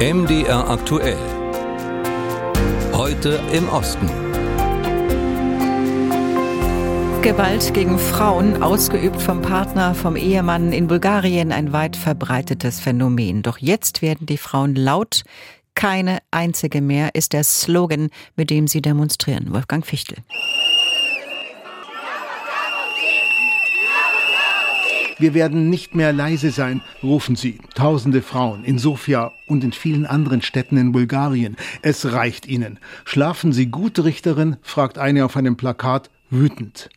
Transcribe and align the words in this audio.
MDR 0.00 0.66
aktuell. 0.66 1.18
Heute 2.94 3.38
im 3.52 3.68
Osten. 3.68 4.06
Gewalt 7.20 7.74
gegen 7.74 7.98
Frauen, 7.98 8.62
ausgeübt 8.62 9.20
vom 9.20 9.42
Partner, 9.42 9.94
vom 9.94 10.16
Ehemann 10.16 10.72
in 10.72 10.86
Bulgarien, 10.86 11.52
ein 11.52 11.74
weit 11.74 11.96
verbreitetes 11.96 12.80
Phänomen. 12.80 13.42
Doch 13.42 13.58
jetzt 13.58 14.00
werden 14.00 14.24
die 14.24 14.38
Frauen 14.38 14.74
laut. 14.74 15.22
Keine 15.74 16.20
einzige 16.30 16.80
mehr 16.80 17.14
ist 17.14 17.34
der 17.34 17.44
Slogan, 17.44 18.08
mit 18.36 18.48
dem 18.48 18.68
sie 18.68 18.80
demonstrieren. 18.80 19.52
Wolfgang 19.52 19.84
Fichtel. 19.84 20.16
Wir 25.20 25.34
werden 25.34 25.68
nicht 25.68 25.94
mehr 25.94 26.14
leise 26.14 26.50
sein, 26.50 26.80
rufen 27.02 27.36
sie. 27.36 27.58
Tausende 27.74 28.22
Frauen 28.22 28.64
in 28.64 28.78
Sofia 28.78 29.32
und 29.46 29.62
in 29.62 29.72
vielen 29.72 30.06
anderen 30.06 30.40
Städten 30.40 30.78
in 30.78 30.92
Bulgarien. 30.92 31.58
Es 31.82 32.12
reicht 32.12 32.46
ihnen. 32.46 32.78
Schlafen 33.04 33.52
Sie 33.52 33.66
gut, 33.66 34.02
Richterin? 34.02 34.56
fragt 34.62 34.96
eine 34.96 35.26
auf 35.26 35.36
einem 35.36 35.58
Plakat 35.58 36.08
wütend. 36.30 36.88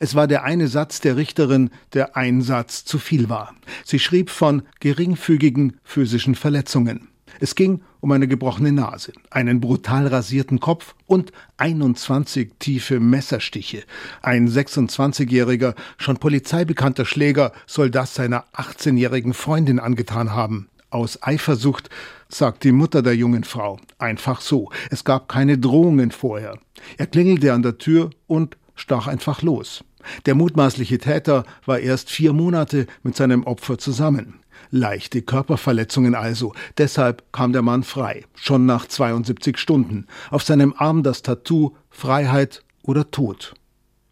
Es 0.00 0.16
war 0.16 0.26
der 0.26 0.42
eine 0.42 0.66
Satz 0.66 1.00
der 1.00 1.16
Richterin, 1.16 1.70
der 1.92 2.16
ein 2.16 2.42
Satz 2.42 2.84
zu 2.84 2.98
viel 2.98 3.28
war. 3.28 3.54
Sie 3.84 4.00
schrieb 4.00 4.30
von 4.30 4.62
geringfügigen 4.80 5.76
physischen 5.84 6.34
Verletzungen. 6.34 7.06
Es 7.40 7.54
ging 7.54 7.82
um 8.00 8.12
eine 8.12 8.28
gebrochene 8.28 8.72
Nase, 8.72 9.12
einen 9.30 9.60
brutal 9.60 10.06
rasierten 10.06 10.60
Kopf 10.60 10.94
und 11.06 11.32
21 11.56 12.52
tiefe 12.58 13.00
Messerstiche. 13.00 13.82
Ein 14.22 14.48
26-jähriger, 14.48 15.74
schon 15.96 16.18
polizeibekannter 16.18 17.04
Schläger 17.04 17.52
soll 17.66 17.90
das 17.90 18.14
seiner 18.14 18.44
18-jährigen 18.54 19.34
Freundin 19.34 19.80
angetan 19.80 20.32
haben. 20.32 20.68
Aus 20.90 21.22
Eifersucht, 21.22 21.90
sagt 22.28 22.64
die 22.64 22.72
Mutter 22.72 23.02
der 23.02 23.14
jungen 23.14 23.44
Frau. 23.44 23.78
Einfach 23.98 24.40
so. 24.40 24.70
Es 24.90 25.04
gab 25.04 25.28
keine 25.28 25.58
Drohungen 25.58 26.10
vorher. 26.10 26.58
Er 26.96 27.06
klingelte 27.06 27.52
an 27.52 27.62
der 27.62 27.78
Tür 27.78 28.10
und 28.26 28.56
stach 28.74 29.06
einfach 29.06 29.42
los. 29.42 29.84
Der 30.26 30.34
mutmaßliche 30.34 30.98
Täter 30.98 31.44
war 31.66 31.80
erst 31.80 32.10
vier 32.10 32.32
Monate 32.32 32.86
mit 33.02 33.16
seinem 33.16 33.44
Opfer 33.44 33.78
zusammen. 33.78 34.40
Leichte 34.70 35.22
Körperverletzungen 35.22 36.14
also. 36.14 36.54
Deshalb 36.76 37.32
kam 37.32 37.52
der 37.52 37.62
Mann 37.62 37.82
frei, 37.82 38.24
schon 38.34 38.66
nach 38.66 38.86
72 38.86 39.58
Stunden. 39.58 40.06
Auf 40.30 40.42
seinem 40.42 40.74
Arm 40.76 41.02
das 41.02 41.22
Tattoo 41.22 41.74
Freiheit 41.90 42.62
oder 42.82 43.10
Tod. 43.10 43.54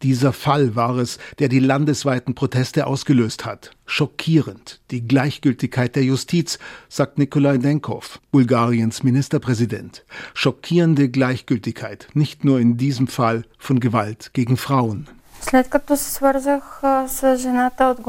Dieser 0.03 0.31
Fall 0.31 0.75
war 0.75 0.97
es, 0.97 1.17
der 1.39 1.49
die 1.49 1.59
landesweiten 1.59 2.35
Proteste 2.35 2.85
ausgelöst 2.85 3.45
hat. 3.45 3.71
Schockierend. 3.87 4.79
Die 4.91 5.07
Gleichgültigkeit 5.07 5.95
der 5.95 6.03
Justiz, 6.03 6.59
sagt 6.87 7.17
Nikolai 7.17 7.57
Denkov, 7.57 8.19
Bulgariens 8.31 9.01
Ministerpräsident. 9.01 10.05
Schockierende 10.35 11.09
Gleichgültigkeit, 11.09 12.09
nicht 12.13 12.45
nur 12.45 12.59
in 12.59 12.77
diesem 12.77 13.07
Fall 13.07 13.43
von 13.57 13.79
Gewalt 13.79 14.31
gegen 14.33 14.57
Frauen. 14.57 15.07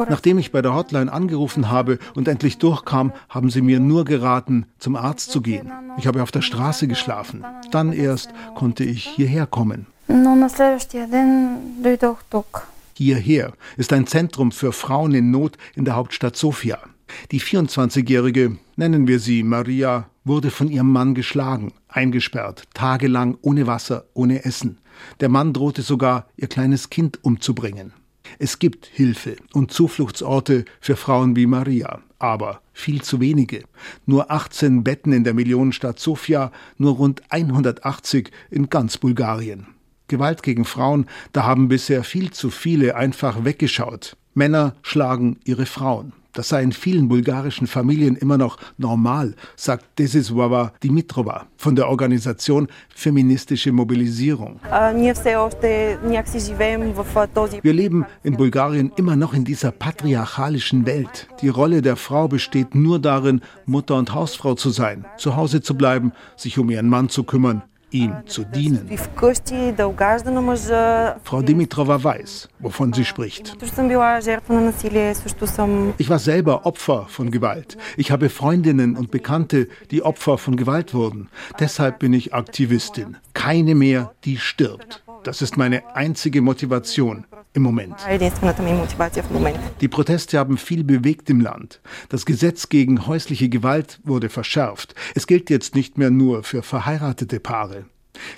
Nachdem 0.08 0.38
ich 0.38 0.52
bei 0.52 0.62
der 0.62 0.74
Hotline 0.74 1.12
angerufen 1.12 1.70
habe 1.70 1.98
und 2.14 2.28
endlich 2.28 2.58
durchkam, 2.58 3.12
haben 3.28 3.50
sie 3.50 3.62
mir 3.62 3.80
nur 3.80 4.04
geraten, 4.04 4.66
zum 4.78 4.96
Arzt 4.96 5.30
zu 5.30 5.40
gehen. 5.40 5.70
Ich 5.98 6.06
habe 6.06 6.22
auf 6.22 6.30
der 6.30 6.42
Straße 6.42 6.88
geschlafen. 6.88 7.44
Dann 7.70 7.92
erst 7.92 8.30
konnte 8.54 8.84
ich 8.84 9.04
hierher 9.04 9.46
kommen. 9.46 9.86
Hierher 12.94 13.52
ist 13.76 13.92
ein 13.92 14.06
Zentrum 14.06 14.50
für 14.50 14.72
Frauen 14.72 15.14
in 15.14 15.30
Not 15.30 15.56
in 15.76 15.84
der 15.84 15.94
Hauptstadt 15.94 16.34
Sofia. 16.34 16.78
Die 17.30 17.40
24-jährige, 17.40 18.56
nennen 18.76 19.06
wir 19.06 19.18
sie 19.18 19.42
Maria, 19.42 20.08
wurde 20.24 20.50
von 20.50 20.68
ihrem 20.68 20.92
Mann 20.92 21.14
geschlagen, 21.14 21.72
eingesperrt, 21.88 22.64
tagelang 22.74 23.38
ohne 23.42 23.66
Wasser, 23.66 24.04
ohne 24.14 24.44
Essen. 24.44 24.78
Der 25.20 25.28
Mann 25.28 25.52
drohte 25.52 25.82
sogar, 25.82 26.28
ihr 26.36 26.48
kleines 26.48 26.90
Kind 26.90 27.22
umzubringen. 27.22 27.92
Es 28.38 28.58
gibt 28.58 28.86
Hilfe 28.86 29.36
und 29.52 29.72
Zufluchtsorte 29.72 30.64
für 30.80 30.96
Frauen 30.96 31.34
wie 31.36 31.46
Maria, 31.46 32.00
aber 32.18 32.60
viel 32.72 33.02
zu 33.02 33.20
wenige. 33.20 33.64
Nur 34.06 34.30
18 34.30 34.84
Betten 34.84 35.12
in 35.12 35.24
der 35.24 35.34
Millionenstadt 35.34 35.98
Sofia, 35.98 36.52
nur 36.76 36.96
rund 36.96 37.22
180 37.30 38.30
in 38.50 38.68
ganz 38.68 38.98
Bulgarien. 38.98 39.66
Gewalt 40.08 40.42
gegen 40.42 40.64
Frauen, 40.64 41.06
da 41.32 41.44
haben 41.44 41.68
bisher 41.68 42.02
viel 42.02 42.30
zu 42.30 42.50
viele 42.50 42.96
einfach 42.96 43.44
weggeschaut. 43.44 44.16
Männer 44.34 44.74
schlagen 44.82 45.38
ihre 45.44 45.66
Frauen. 45.66 46.12
Das 46.38 46.50
sei 46.50 46.62
in 46.62 46.70
vielen 46.70 47.08
bulgarischen 47.08 47.66
Familien 47.66 48.14
immer 48.14 48.38
noch 48.38 48.58
normal, 48.76 49.34
sagt 49.56 49.98
Desiswava 49.98 50.72
Dimitrova 50.84 51.48
von 51.56 51.74
der 51.74 51.88
Organisation 51.88 52.68
Feministische 52.94 53.72
Mobilisierung. 53.72 54.60
Wir 57.62 57.72
leben 57.72 58.06
in 58.22 58.36
Bulgarien 58.36 58.92
immer 58.94 59.16
noch 59.16 59.34
in 59.34 59.44
dieser 59.44 59.72
patriarchalischen 59.72 60.86
Welt. 60.86 61.26
Die 61.42 61.48
Rolle 61.48 61.82
der 61.82 61.96
Frau 61.96 62.28
besteht 62.28 62.72
nur 62.72 63.00
darin, 63.00 63.40
Mutter 63.66 63.96
und 63.96 64.14
Hausfrau 64.14 64.54
zu 64.54 64.70
sein, 64.70 65.06
zu 65.16 65.34
Hause 65.34 65.60
zu 65.60 65.76
bleiben, 65.76 66.12
sich 66.36 66.56
um 66.56 66.70
ihren 66.70 66.88
Mann 66.88 67.08
zu 67.08 67.24
kümmern, 67.24 67.64
ihm 67.90 68.14
zu 68.26 68.44
dienen. 68.44 68.88
Frau 71.24 71.42
Dimitrova 71.42 72.04
weiß, 72.04 72.48
wovon 72.58 72.92
sie 72.92 73.04
spricht. 73.04 73.56
Ich 75.98 76.10
war 76.10 76.18
selber 76.18 76.66
Opfer 76.66 77.06
von 77.08 77.30
Gewalt. 77.30 77.78
Ich 77.96 78.10
habe 78.10 78.28
Freundinnen 78.28 78.96
und 78.96 79.10
Bekannte, 79.10 79.68
die 79.90 80.02
Opfer 80.02 80.38
von 80.38 80.56
Gewalt 80.56 80.94
wurden. 80.94 81.28
Deshalb 81.58 81.98
bin 81.98 82.12
ich 82.12 82.34
Aktivistin. 82.34 83.16
Keine 83.34 83.74
mehr, 83.74 84.12
die 84.24 84.36
stirbt. 84.36 85.02
Das 85.24 85.42
ist 85.42 85.56
meine 85.56 85.96
einzige 85.96 86.42
Motivation 86.42 87.26
im 87.52 87.62
Moment. 87.62 87.96
Die 89.80 89.88
Proteste 89.88 90.38
haben 90.38 90.58
viel 90.58 90.84
bewegt 90.84 91.30
im 91.30 91.40
Land. 91.40 91.80
Das 92.08 92.26
Gesetz 92.26 92.68
gegen 92.68 93.06
häusliche 93.06 93.48
Gewalt 93.48 94.00
wurde 94.04 94.28
verschärft. 94.28 94.94
Es 95.14 95.26
gilt 95.26 95.50
jetzt 95.50 95.74
nicht 95.74 95.98
mehr 95.98 96.10
nur 96.10 96.42
für 96.42 96.62
verheiratete 96.62 97.40
Paare. 97.40 97.86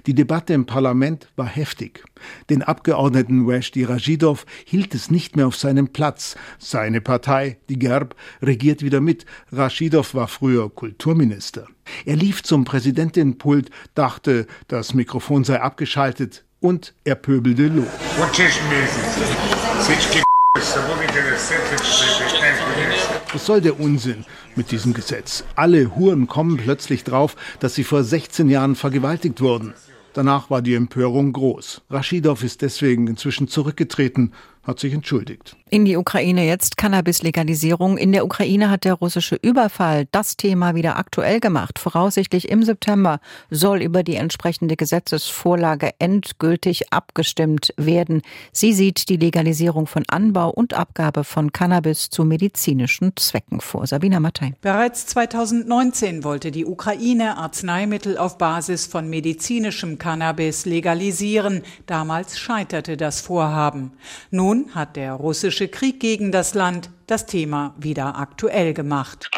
Die 0.06 0.14
Debatte 0.14 0.52
im 0.52 0.66
Parlament 0.66 1.28
war 1.36 1.46
heftig. 1.46 2.04
Den 2.50 2.62
Abgeordneten 2.62 3.46
Weshdi 3.46 3.84
Rajidov 3.84 4.44
hielt 4.64 4.94
es 4.94 5.10
nicht 5.10 5.36
mehr 5.36 5.46
auf 5.46 5.56
seinem 5.56 5.88
Platz. 5.88 6.36
Seine 6.58 7.00
Partei, 7.00 7.58
die 7.68 7.78
GERB, 7.78 8.14
regiert 8.42 8.82
wieder 8.82 9.00
mit. 9.00 9.24
Rashidov 9.52 10.14
war 10.14 10.28
früher 10.28 10.70
Kulturminister. 10.70 11.66
Er 12.04 12.16
lief 12.16 12.42
zum 12.42 12.64
Präsidentenpult, 12.64 13.70
dachte, 13.94 14.46
das 14.68 14.94
Mikrofon 14.94 15.44
sei 15.44 15.60
abgeschaltet, 15.60 16.44
und 16.60 16.94
er 17.04 17.14
pöbelte 17.14 17.68
los. 17.68 17.86
Was 23.32 23.46
soll 23.46 23.60
der 23.60 23.80
Unsinn 23.80 24.24
mit 24.56 24.70
diesem 24.70 24.92
Gesetz? 24.92 25.44
Alle 25.56 25.94
Huren 25.96 26.26
kommen 26.26 26.56
plötzlich 26.56 27.04
drauf, 27.04 27.36
dass 27.60 27.74
sie 27.74 27.84
vor 27.84 28.04
16 28.04 28.48
Jahren 28.48 28.74
vergewaltigt 28.74 29.40
wurden. 29.40 29.74
Danach 30.12 30.50
war 30.50 30.60
die 30.60 30.74
Empörung 30.74 31.32
groß. 31.32 31.82
Raschidov 31.88 32.42
ist 32.42 32.62
deswegen 32.62 33.06
inzwischen 33.06 33.46
zurückgetreten 33.46 34.32
hat 34.64 34.80
sich 34.80 34.92
entschuldigt. 34.92 35.56
In 35.72 35.84
die 35.84 35.96
Ukraine 35.96 36.44
jetzt 36.44 36.76
Cannabis-Legalisierung. 36.78 37.96
In 37.96 38.10
der 38.10 38.24
Ukraine 38.24 38.70
hat 38.70 38.82
der 38.82 38.94
russische 38.94 39.36
Überfall 39.36 40.08
das 40.10 40.36
Thema 40.36 40.74
wieder 40.74 40.96
aktuell 40.96 41.38
gemacht. 41.38 41.78
Voraussichtlich 41.78 42.48
im 42.48 42.64
September 42.64 43.20
soll 43.50 43.80
über 43.80 44.02
die 44.02 44.16
entsprechende 44.16 44.74
Gesetzesvorlage 44.74 45.92
endgültig 46.00 46.92
abgestimmt 46.92 47.72
werden. 47.76 48.22
Sie 48.50 48.72
sieht 48.72 49.08
die 49.08 49.16
Legalisierung 49.16 49.86
von 49.86 50.02
Anbau 50.08 50.50
und 50.50 50.74
Abgabe 50.74 51.22
von 51.22 51.52
Cannabis 51.52 52.10
zu 52.10 52.24
medizinischen 52.24 53.12
Zwecken 53.14 53.60
vor. 53.60 53.86
Sabina 53.86 54.18
Mattei. 54.18 54.54
Bereits 54.62 55.06
2019 55.06 56.24
wollte 56.24 56.50
die 56.50 56.66
Ukraine 56.66 57.36
Arzneimittel 57.36 58.18
auf 58.18 58.38
Basis 58.38 58.86
von 58.86 59.08
medizinischem 59.08 59.98
Cannabis 59.98 60.66
legalisieren. 60.66 61.62
Damals 61.86 62.40
scheiterte 62.40 62.96
das 62.96 63.20
Vorhaben. 63.20 63.92
Nun 64.32 64.74
hat 64.74 64.96
der 64.96 65.12
russische 65.12 65.59
Krieg 65.68 66.00
gegen 66.00 66.32
das 66.32 66.54
Land 66.54 66.90
das 67.10 67.26
Thema 67.26 67.74
wieder 67.76 68.16
aktuell 68.16 68.72
gemacht. 68.72 69.28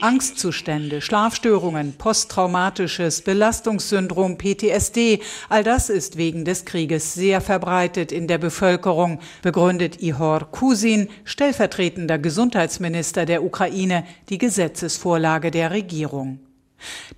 Angstzustände, 0.00 1.00
Schlafstörungen, 1.00 1.96
posttraumatisches 1.96 3.22
Belastungssyndrom, 3.22 4.36
PTSD, 4.36 5.22
all 5.48 5.64
das 5.64 5.88
ist 5.88 6.18
wegen 6.18 6.44
des 6.44 6.66
Krieges 6.66 7.14
sehr 7.14 7.40
verbreitet 7.40 8.12
in 8.12 8.26
der 8.26 8.38
Bevölkerung, 8.38 9.20
begründet 9.40 10.00
Ihor 10.02 10.50
Kusin, 10.50 11.08
stellvertretender 11.24 12.18
Gesundheitsminister 12.18 13.24
der 13.24 13.42
Ukraine, 13.42 14.06
die 14.28 14.38
Gesetzesvorlage 14.38 15.50
der 15.50 15.70
Regierung. 15.70 16.47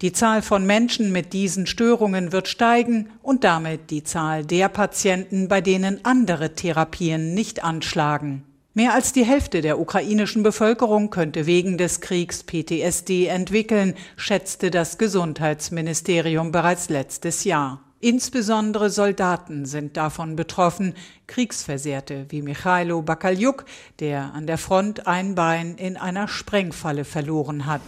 Die 0.02 0.12
Zahl 0.12 0.42
von 0.42 0.66
Menschen 0.66 1.12
mit 1.12 1.32
diesen 1.32 1.66
Störungen 1.66 2.32
wird 2.32 2.48
steigen 2.48 3.10
und 3.22 3.44
damit 3.44 3.90
die 3.90 4.04
Zahl 4.04 4.44
der 4.44 4.68
Patienten, 4.68 5.48
bei 5.48 5.60
denen 5.60 6.04
andere 6.04 6.54
Therapien 6.54 7.34
nicht 7.34 7.62
anschlagen. 7.64 8.44
Mehr 8.72 8.94
als 8.94 9.12
die 9.12 9.24
Hälfte 9.24 9.62
der 9.62 9.80
ukrainischen 9.80 10.42
Bevölkerung 10.42 11.10
könnte 11.10 11.46
wegen 11.46 11.76
des 11.76 12.00
Kriegs 12.00 12.44
PTSD 12.44 13.26
entwickeln, 13.26 13.94
schätzte 14.16 14.70
das 14.70 14.96
Gesundheitsministerium 14.96 16.52
bereits 16.52 16.88
letztes 16.88 17.44
Jahr. 17.44 17.82
Insbesondere 18.02 18.88
Soldaten 18.88 19.66
sind 19.66 19.98
davon 19.98 20.34
betroffen, 20.34 20.94
Kriegsversehrte 21.26 22.26
wie 22.30 22.40
Michailo 22.40 23.02
Bakaljuk, 23.02 23.66
der 23.98 24.32
an 24.32 24.46
der 24.46 24.56
Front 24.56 25.06
ein 25.06 25.34
Bein 25.34 25.74
in 25.74 25.98
einer 25.98 26.26
Sprengfalle 26.26 27.04
verloren 27.04 27.66
hat. 27.66 27.82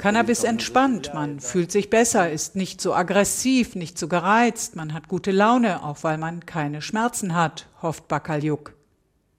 Cannabis 0.00 0.44
entspannt, 0.44 1.14
man 1.14 1.40
fühlt 1.40 1.72
sich 1.72 1.88
besser, 1.88 2.30
ist 2.30 2.56
nicht 2.56 2.80
so 2.80 2.94
aggressiv, 2.94 3.74
nicht 3.74 3.98
so 3.98 4.06
gereizt, 4.06 4.76
man 4.76 4.92
hat 4.92 5.08
gute 5.08 5.30
Laune, 5.30 5.82
auch 5.82 5.98
weil 6.02 6.18
man 6.18 6.44
keine 6.44 6.82
Schmerzen 6.82 7.34
hat, 7.34 7.68
hofft 7.80 8.08
Bakaljuk. 8.08 8.74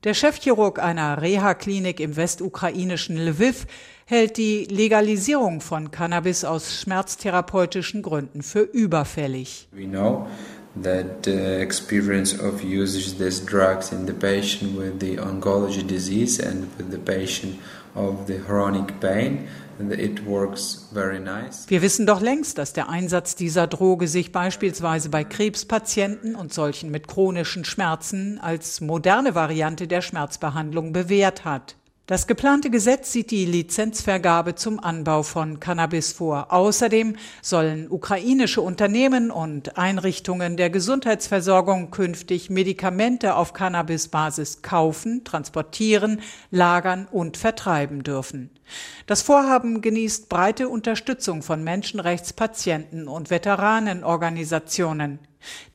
Der 0.04 0.14
Chefchirurg 0.14 0.80
einer 0.80 1.22
Reha-Klinik 1.22 2.00
im 2.02 2.18
westukrainischen 2.18 3.16
Lviv 3.16 3.68
hält 4.06 4.36
die 4.38 4.66
Legalisierung 4.66 5.62
von 5.62 5.92
Cannabis 5.92 6.44
aus 6.44 6.82
schmerztherapeutischen 6.82 8.02
Gründen 8.02 8.42
für 8.42 8.62
überfällig. 8.62 9.70
We 9.72 9.86
know 9.86 10.28
that 10.81 11.24
the 11.24 11.62
experience 11.62 12.34
of 12.34 12.64
usage 12.64 13.18
these 13.18 13.40
drugs 13.40 13.92
in 13.92 14.06
the 14.06 14.14
patient 14.14 14.75
with 14.75 15.00
the 15.00 15.18
oncology 15.18 15.86
disease 15.86 16.40
and 16.40 16.68
with 16.78 16.90
the 16.90 16.98
patient 16.98 17.60
of 17.96 18.25
the 18.28 18.40
chronic 18.40 19.00
pain 19.00 19.48
wir 21.68 21.81
wissen 21.81 22.06
doch 22.06 22.22
längst, 22.22 22.58
dass 22.58 22.74
der 22.74 22.90
Einsatz 22.90 23.36
dieser 23.36 23.66
Droge 23.68 24.08
sich 24.08 24.31
beispielsweise 24.31 25.10
bei 25.10 25.24
Krebspatienten 25.24 26.36
und 26.36 26.54
solchen 26.54 26.92
mit 26.92 27.08
chronischen 27.08 27.66
Schmerzen 27.66 28.40
als 28.40 28.81
moderne 28.81 29.34
Variante 29.34 29.88
der 29.88 30.02
Schmerzbehandlung 30.02 30.94
bewährt 30.94 31.44
hat. 31.44 31.75
Das 32.06 32.28
geplante 32.28 32.70
Gesetz 32.70 33.14
sieht 33.14 33.32
die 33.32 33.46
Lizenzvergabe 33.46 34.56
zum 34.56 34.78
Anbau 34.78 35.24
von 35.24 35.62
Cannabis 35.62 36.12
vor. 36.12 36.52
Außerdem 36.52 37.16
sollen 37.42 37.90
ukrainische 37.90 38.60
Unternehmen 38.60 39.32
und 39.32 39.78
Einrichtungen 39.78 40.58
der 40.58 40.70
Gesundheitsversorgung 40.70 41.92
künftig 41.92 42.50
Medikamente 42.50 43.38
auf 43.38 43.54
Cannabisbasis 43.54 44.62
kaufen, 44.62 45.24
transportieren, 45.24 46.20
lagern 46.52 47.08
und 47.10 47.38
vertreiben 47.38 48.04
dürfen. 48.04 48.50
Das 49.08 49.22
Vorhaben 49.22 49.80
genießt 49.80 50.28
breite 50.28 50.68
Unterstützung 50.68 51.42
von 51.42 51.64
Menschenrechtspatienten 51.64 53.08
und 53.08 53.30
Veteranenorganisationen. 53.30 55.20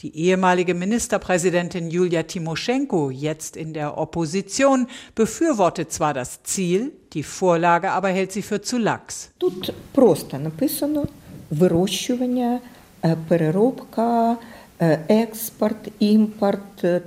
Die 0.02 0.16
ehemalige 0.18 0.74
Ministerpräsidentin 0.74 1.90
Julia 1.90 2.24
Timoschenko, 2.24 3.10
jetzt 3.10 3.56
in 3.56 3.74
der 3.74 3.98
Opposition, 3.98 4.88
befürwortet 5.16 5.92
zwar 5.92 6.14
das 6.14 6.44
Ziel, 6.44 6.92
die 7.14 7.24
Vorlage 7.24 7.92
aber 7.92 8.10
hält 8.10 8.31
sie 8.31 8.42
für 8.42 8.62
zu 8.62 8.78
lax. 8.78 9.31
Тут 9.40 9.74
просто 9.94 10.38
написано 10.38 11.08
вирощування, 11.52 12.60
переробка, 13.28 14.31
äh, 14.31 14.56
Export, 14.81 15.91
Import, 15.99 16.85
äh, 16.85 17.01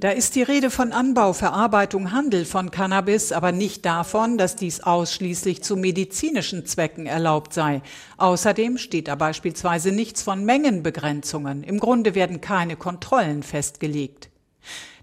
Da 0.00 0.10
ist 0.10 0.34
die 0.34 0.42
Rede 0.42 0.70
von 0.70 0.90
Anbau, 0.90 1.32
Verarbeitung, 1.32 2.10
Handel 2.10 2.44
von 2.44 2.72
Cannabis, 2.72 3.30
aber 3.30 3.52
nicht 3.52 3.84
davon, 3.84 4.38
dass 4.38 4.56
dies 4.56 4.80
ausschließlich 4.80 5.62
zu 5.62 5.76
medizinischen 5.76 6.66
Zwecken 6.66 7.06
erlaubt 7.06 7.52
sei. 7.52 7.82
Außerdem 8.16 8.76
steht 8.76 9.06
da 9.06 9.14
beispielsweise 9.14 9.92
nichts 9.92 10.22
von 10.22 10.44
Mengenbegrenzungen. 10.44 11.62
Im 11.62 11.78
Grunde 11.78 12.16
werden 12.16 12.40
keine 12.40 12.74
Kontrollen 12.74 13.44
festgelegt. 13.44 14.28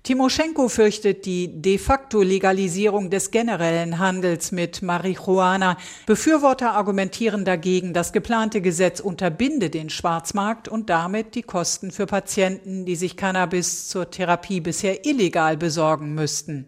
Timoschenko 0.04 0.70
fürchtet 0.70 1.26
die 1.26 1.62
de 1.62 1.78
facto 1.78 2.22
Legalisierung 2.22 3.10
des 3.10 3.32
generellen 3.32 4.00
Handels 4.00 4.52
mit 4.52 4.82
Marihuana. 4.82 5.78
Befürworter 6.06 6.74
argumentieren 6.74 7.44
dagegen, 7.44 7.94
das 7.94 8.14
geplante 8.14 8.62
Gesetz 8.62 9.00
unterbinde 9.02 9.70
den 9.70 9.90
Schwarzmarkt 9.90 10.68
und 10.68 10.90
damit 10.90 11.36
die 11.36 11.44
Kosten 11.44 11.92
für 11.92 12.06
Patienten, 12.06 12.86
die 12.86 12.96
sich 12.96 13.18
Cannabis 13.18 13.88
zur 13.90 14.10
Therapie 14.10 14.62
bisher 14.62 15.06
illegal 15.06 15.58
besorgen 15.58 16.14
müssten. 16.14 16.66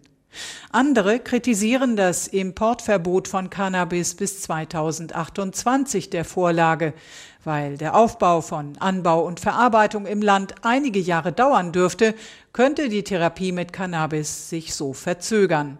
Andere 0.72 1.20
kritisieren 1.20 1.96
das 1.96 2.28
Importverbot 2.28 3.28
von 3.28 3.50
Cannabis 3.50 4.16
bis 4.16 4.42
2028 4.42 6.10
der 6.10 6.24
Vorlage, 6.24 6.94
weil 7.44 7.78
der 7.78 7.96
Aufbau 7.96 8.42
von 8.42 8.78
Anbau 8.80 9.26
und 9.26 9.40
Verarbeitung 9.40 10.06
im 10.06 10.22
Land 10.22 10.56
einige 10.64 11.00
Jahre 11.00 11.32
dauern 11.32 11.72
dürfte, 11.72 12.16
könnte 12.54 12.90
die 12.90 13.04
Therapie 13.04 13.52
mit 13.52 13.74
Cannabis 13.74 14.50
sich 14.50 14.74
so 14.74 14.94
verzögern. 14.94 15.78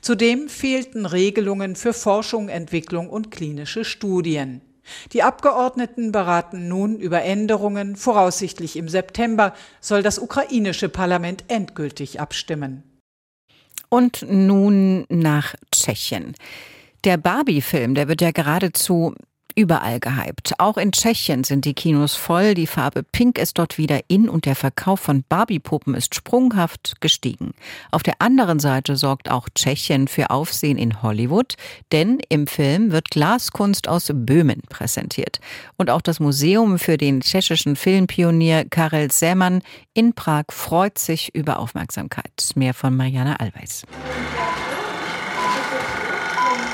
Zudem 0.00 0.48
fehlten 0.48 1.06
Regelungen 1.06 1.76
für 1.76 1.92
Forschung, 1.92 2.48
Entwicklung 2.48 3.08
und 3.08 3.30
klinische 3.30 3.84
Studien. 3.84 4.60
Die 5.12 5.22
Abgeordneten 5.22 6.12
beraten 6.12 6.68
nun 6.68 6.98
über 6.98 7.22
Änderungen. 7.22 7.96
Voraussichtlich 7.96 8.76
im 8.76 8.88
September 8.88 9.54
soll 9.80 10.02
das 10.02 10.18
ukrainische 10.18 10.88
Parlament 10.88 11.44
endgültig 11.48 12.20
abstimmen. 12.20 12.82
Und 13.88 14.24
nun 14.28 15.04
nach 15.08 15.54
Tschechien. 15.72 16.34
Der 17.04 17.16
Barbie-Film, 17.16 17.94
der 17.94 18.08
wird 18.08 18.20
ja 18.20 18.30
geradezu 18.30 19.14
überall 19.54 20.00
gehypt. 20.00 20.54
Auch 20.58 20.76
in 20.76 20.92
Tschechien 20.92 21.44
sind 21.44 21.64
die 21.64 21.74
Kinos 21.74 22.14
voll, 22.14 22.54
die 22.54 22.66
Farbe 22.66 23.02
Pink 23.02 23.38
ist 23.38 23.58
dort 23.58 23.78
wieder 23.78 24.00
in 24.08 24.28
und 24.28 24.46
der 24.46 24.56
Verkauf 24.56 25.00
von 25.00 25.24
Barbie-Puppen 25.28 25.94
ist 25.94 26.14
sprunghaft 26.14 27.00
gestiegen. 27.00 27.52
Auf 27.90 28.02
der 28.02 28.14
anderen 28.18 28.60
Seite 28.60 28.96
sorgt 28.96 29.30
auch 29.30 29.48
Tschechien 29.54 30.08
für 30.08 30.30
Aufsehen 30.30 30.78
in 30.78 31.02
Hollywood, 31.02 31.54
denn 31.92 32.18
im 32.28 32.46
Film 32.46 32.92
wird 32.92 33.10
Glaskunst 33.10 33.88
aus 33.88 34.10
Böhmen 34.12 34.62
präsentiert. 34.68 35.40
Und 35.76 35.90
auch 35.90 36.02
das 36.02 36.20
Museum 36.20 36.78
für 36.78 36.96
den 36.96 37.20
tschechischen 37.20 37.76
Filmpionier 37.76 38.64
Karel 38.68 39.10
Sämann 39.10 39.62
in 39.94 40.14
Prag 40.14 40.44
freut 40.50 40.98
sich 40.98 41.34
über 41.34 41.58
Aufmerksamkeit. 41.58 42.52
Mehr 42.54 42.74
von 42.74 42.96
Mariana 42.96 43.36
Alweis. 43.36 43.84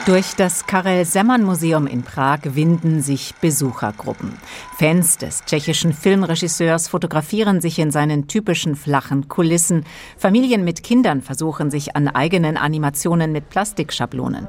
Durch 0.06 0.36
das 0.36 0.68
Karel 0.68 1.04
Semman 1.04 1.42
Museum 1.42 1.88
in 1.88 2.04
Prag 2.04 2.38
winden 2.44 3.02
sich 3.02 3.34
Besuchergruppen. 3.40 4.34
Fans 4.78 5.18
des 5.18 5.44
tschechischen 5.44 5.92
Filmregisseurs 5.92 6.86
fotografieren 6.86 7.60
sich 7.60 7.80
in 7.80 7.90
seinen 7.90 8.28
typischen 8.28 8.76
flachen 8.76 9.26
Kulissen. 9.26 9.84
Familien 10.16 10.62
mit 10.62 10.84
Kindern 10.84 11.22
versuchen 11.22 11.72
sich 11.72 11.96
an 11.96 12.06
eigenen 12.06 12.56
Animationen 12.56 13.32
mit 13.32 13.48
Plastikschablonen. 13.50 14.46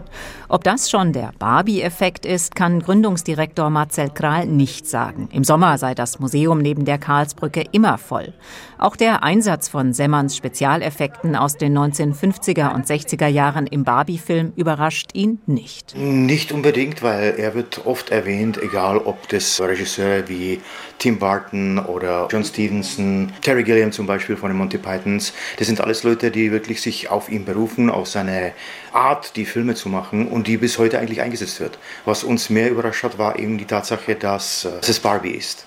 Ob 0.47 0.63
das 0.63 0.91
schon 0.91 1.11
der 1.11 1.31
Barbie-Effekt 1.39 2.27
ist, 2.27 2.53
kann 2.53 2.79
Gründungsdirektor 2.79 3.71
Marcel 3.71 4.11
Kral 4.11 4.45
nicht 4.45 4.85
sagen. 4.85 5.27
Im 5.31 5.43
Sommer 5.43 5.79
sei 5.79 5.95
das 5.95 6.19
Museum 6.19 6.59
neben 6.59 6.85
der 6.85 6.99
Karlsbrücke 6.99 7.63
immer 7.71 7.97
voll. 7.97 8.35
Auch 8.77 8.95
der 8.95 9.23
Einsatz 9.23 9.69
von 9.69 9.91
Semmerns 9.91 10.37
Spezialeffekten 10.37 11.35
aus 11.35 11.57
den 11.57 11.75
1950er 11.75 12.75
und 12.75 12.85
60er 12.85 13.25
Jahren 13.25 13.65
im 13.65 13.83
Barbie-Film 13.83 14.53
überrascht 14.55 15.15
ihn 15.15 15.39
nicht. 15.47 15.95
Nicht 15.95 16.51
unbedingt, 16.51 17.01
weil 17.01 17.35
er 17.37 17.55
wird 17.55 17.85
oft 17.85 18.09
erwähnt, 18.09 18.61
egal 18.61 18.97
ob 18.97 19.29
das 19.29 19.59
Regisseure 19.61 20.27
wie 20.27 20.61
Tim 20.99 21.19
Burton 21.19 21.79
oder 21.79 22.27
John 22.29 22.43
Stevenson, 22.43 23.31
Terry 23.41 23.63
Gilliam 23.63 23.91
zum 23.91 24.05
Beispiel 24.05 24.35
von 24.35 24.49
den 24.49 24.57
Monty 24.57 24.77
Pythons. 24.77 25.33
Das 25.57 25.67
sind 25.67 25.79
alles 25.81 26.03
Leute, 26.03 26.31
die 26.31 26.51
wirklich 26.51 26.81
sich 26.81 27.09
auf 27.09 27.29
ihn 27.29 27.45
berufen, 27.45 27.89
auf 27.89 28.07
seine 28.07 28.53
Art, 28.91 29.35
die 29.35 29.45
Filme 29.45 29.75
zu 29.75 29.89
machen 29.89 30.27
und 30.27 30.47
die 30.47 30.57
bis 30.57 30.77
heute 30.77 30.99
eigentlich 30.99 31.21
eingesetzt 31.21 31.59
wird. 31.59 31.79
Was 32.05 32.23
uns 32.23 32.49
mehr 32.49 32.69
überrascht 32.69 33.03
hat, 33.03 33.17
war 33.17 33.39
eben 33.39 33.57
die 33.57 33.65
Tatsache, 33.65 34.15
dass 34.15 34.65
äh, 34.65 34.71
es 34.81 34.99
Barbie 34.99 35.31
ist. 35.31 35.65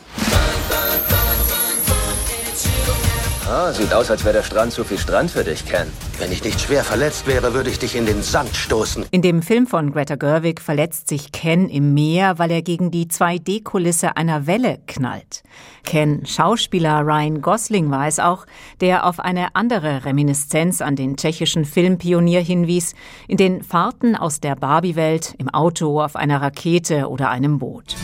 Ah, 3.51 3.73
sieht 3.73 3.93
aus, 3.93 4.09
als 4.13 4.25
wäre 4.25 4.35
der 4.35 4.43
Strand 4.45 4.73
zu 4.73 4.85
viel 4.85 4.97
Strand 4.97 5.29
für 5.29 5.43
dich, 5.43 5.67
Ken. 5.67 5.89
Wenn 6.21 6.31
ich 6.31 6.45
nicht 6.45 6.61
schwer 6.61 6.85
verletzt 6.85 7.27
wäre, 7.27 7.53
würde 7.53 7.69
ich 7.69 7.81
dich 7.81 7.97
in 7.97 8.07
den 8.07 8.23
Sand 8.23 8.55
stoßen. 8.55 9.07
In 9.11 9.23
dem 9.23 9.43
Film 9.43 9.67
von 9.67 9.91
Greta 9.93 10.15
Gerwig 10.15 10.61
verletzt 10.61 11.09
sich 11.09 11.33
Ken 11.33 11.69
im 11.69 11.93
Meer, 11.93 12.39
weil 12.39 12.53
er 12.53 12.63
gegen 12.63 12.93
die 12.93 13.07
2D-Kulisse 13.07 14.17
einer 14.17 14.47
Welle 14.47 14.79
knallt. 14.87 15.43
Ken, 15.83 16.25
Schauspieler 16.27 17.01
Ryan 17.01 17.43
Gosling 17.43 17.91
war 17.91 18.07
es 18.07 18.21
auch, 18.21 18.47
der 18.81 19.05
auf 19.05 19.19
eine 19.19 19.57
andere 19.57 20.05
Reminiszenz 20.05 20.81
an 20.81 20.95
den 20.95 21.17
tschechischen 21.17 21.65
Filmpionier 21.65 22.43
hinwies, 22.43 22.95
in 23.27 23.37
den 23.37 23.65
Fahrten 23.65 24.15
aus 24.15 24.39
der 24.39 24.55
Barbie-Welt, 24.55 25.35
im 25.39 25.49
Auto, 25.49 26.01
auf 26.01 26.15
einer 26.15 26.41
Rakete 26.41 27.09
oder 27.09 27.31
einem 27.31 27.59
Boot. 27.59 27.97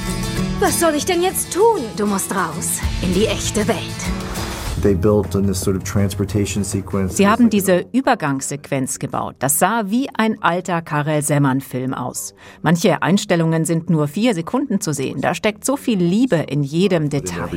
Was 0.59 0.81
soll 0.81 0.97
ich 0.97 1.05
denn 1.05 1.23
jetzt 1.23 1.53
tun? 1.53 1.83
Du 1.97 2.05
musst 2.05 2.35
raus 2.35 2.81
in 3.01 3.15
die 3.15 3.27
echte 3.27 3.69
Welt. 3.69 3.77
Sie 7.09 7.29
haben 7.29 7.51
diese 7.51 7.87
Übergangssequenz 7.93 8.99
gebaut. 8.99 9.37
Das 9.39 9.59
sah 9.59 9.85
wie 9.87 10.09
ein 10.15 10.43
alter 10.43 10.83
Karel 10.83 11.23
Semmann-Film 11.23 11.95
aus. 11.95 12.35
Manche 12.63 13.03
Einstellungen 13.03 13.65
sind 13.65 13.89
nur 13.91 14.07
vier 14.07 14.35
Sekunden 14.35 14.81
zu 14.81 14.93
sehen. 14.93 15.21
Da 15.21 15.35
steckt 15.35 15.65
so 15.65 15.77
viel 15.77 15.99
Liebe 15.99 16.37
in 16.37 16.63
jedem 16.63 17.09
Detail. 17.09 17.49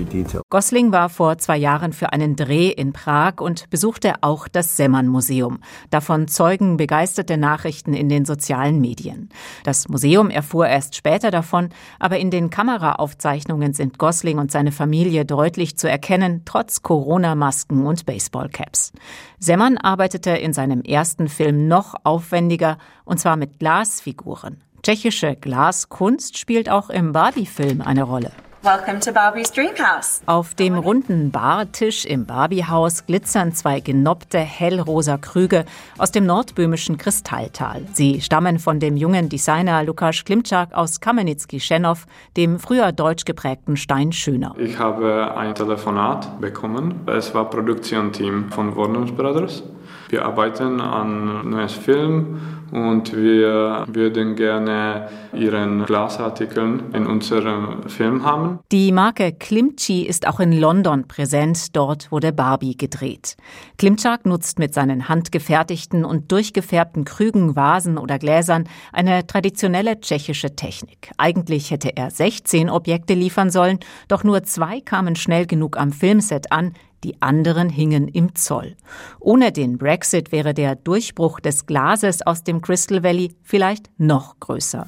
Gosling 0.49 0.91
war 0.91 1.09
vor 1.09 1.37
zwei 1.37 1.57
Jahren 1.57 1.93
für 1.93 2.13
einen 2.13 2.35
Dreh 2.35 2.69
in 2.69 2.93
Prag 2.93 3.41
und 3.41 3.69
besuchte 3.69 4.13
auch 4.21 4.47
das 4.47 4.77
Semmann-Museum. 4.77 5.59
Davon 5.89 6.27
zeugen 6.27 6.77
begeisterte 6.77 7.37
Nachrichten 7.37 7.93
in 7.93 8.09
den 8.09 8.25
sozialen 8.25 8.79
Medien. 8.79 9.29
Das 9.63 9.89
Museum 9.89 10.29
erfuhr 10.29 10.67
erst 10.67 10.95
später 10.95 11.31
davon, 11.31 11.69
aber 11.99 12.17
in 12.17 12.31
den 12.31 12.49
Kameraaufzeichnungen 12.49 13.73
sind 13.73 13.97
Gosling 13.97 14.39
und 14.39 14.51
seine 14.51 14.71
Familie 14.71 15.25
deutlich 15.25 15.77
zu 15.77 15.89
erkennen, 15.89 16.43
trotz 16.45 16.81
Corona-Masken 17.09 17.87
und 17.87 18.05
Baseballcaps. 18.05 18.93
Semmann 19.39 19.79
arbeitete 19.79 20.29
in 20.29 20.53
seinem 20.53 20.81
ersten 20.81 21.27
Film 21.27 21.67
noch 21.67 21.95
aufwendiger, 22.03 22.77
und 23.03 23.19
zwar 23.19 23.35
mit 23.35 23.57
Glasfiguren. 23.57 24.61
Tschechische 24.83 25.35
Glaskunst 25.35 26.37
spielt 26.37 26.69
auch 26.69 26.91
im 26.91 27.11
Barbie-Film 27.11 27.81
eine 27.81 28.03
Rolle. 28.03 28.31
Welcome 28.61 28.99
to 28.99 29.13
Barbie's 29.13 29.53
Dreamhouse. 29.53 30.21
Auf 30.25 30.53
dem 30.53 30.77
runden 30.77 31.31
Bartisch 31.31 32.03
im 32.03 32.25
Barbiehaus 32.25 33.05
glitzern 33.05 33.53
zwei 33.53 33.79
genoppte 33.79 34.37
hellrosa 34.37 35.17
Krüge 35.17 35.63
aus 35.97 36.11
dem 36.11 36.25
nordböhmischen 36.25 36.97
Kristalltal. 36.97 37.83
Sie 37.93 38.19
stammen 38.19 38.59
von 38.59 38.81
dem 38.81 38.97
jungen 38.97 39.29
Designer 39.29 39.81
Lukas 39.85 40.25
Klimczak 40.25 40.73
aus 40.73 40.99
Kamenitsky-Schenow, 40.99 42.05
dem 42.35 42.59
früher 42.59 42.91
deutsch 42.91 43.23
geprägten 43.23 43.77
Stein 43.77 44.11
Schöner. 44.11 44.53
Ich 44.57 44.77
habe 44.77 45.37
ein 45.37 45.55
Telefonat 45.55 46.41
bekommen. 46.41 46.95
Es 47.05 47.33
war 47.33 47.49
Produktionsteam 47.49 48.51
von 48.51 48.75
Warner 48.75 49.05
Brothers. 49.05 49.63
Wir 50.09 50.25
arbeiten 50.25 50.81
an 50.81 51.49
neues 51.49 51.73
Film 51.73 52.39
und 52.71 53.15
wir 53.15 53.85
würden 53.87 54.35
gerne 54.35 55.07
Ihren 55.33 55.85
Glasartikeln 55.85 56.93
in 56.93 57.05
unserem 57.05 57.83
Film 57.87 58.25
haben. 58.25 58.48
Die 58.71 58.91
Marke 58.91 59.33
Klimchi 59.33 60.03
ist 60.03 60.27
auch 60.27 60.39
in 60.39 60.51
London 60.51 61.07
präsent. 61.07 61.75
Dort 61.75 62.11
wurde 62.11 62.31
Barbie 62.31 62.77
gedreht. 62.77 63.35
Klimczak 63.77 64.25
nutzt 64.25 64.59
mit 64.59 64.73
seinen 64.73 65.09
handgefertigten 65.09 66.05
und 66.05 66.31
durchgefärbten 66.31 67.05
Krügen, 67.05 67.55
Vasen 67.55 67.97
oder 67.97 68.19
Gläsern 68.19 68.67
eine 68.93 69.25
traditionelle 69.25 69.99
tschechische 69.99 70.55
Technik. 70.55 71.11
Eigentlich 71.17 71.71
hätte 71.71 71.95
er 71.95 72.11
16 72.11 72.69
Objekte 72.69 73.13
liefern 73.13 73.49
sollen, 73.49 73.79
doch 74.07 74.23
nur 74.23 74.43
zwei 74.43 74.81
kamen 74.81 75.15
schnell 75.15 75.45
genug 75.45 75.77
am 75.77 75.91
Filmset 75.91 76.51
an 76.51 76.73
die 77.03 77.21
anderen 77.21 77.69
hingen 77.69 78.07
im 78.07 78.35
Zoll. 78.35 78.75
Ohne 79.19 79.51
den 79.51 79.77
Brexit 79.77 80.31
wäre 80.31 80.53
der 80.53 80.75
Durchbruch 80.75 81.39
des 81.39 81.65
Glases 81.65 82.25
aus 82.25 82.43
dem 82.43 82.61
Crystal 82.61 83.03
Valley 83.03 83.35
vielleicht 83.43 83.89
noch 83.97 84.39
größer. 84.39 84.87